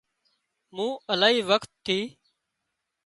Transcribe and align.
مون 0.75 0.91
الاهي 1.11 1.41
وکت 1.49 1.71
ٿِي 1.85 1.99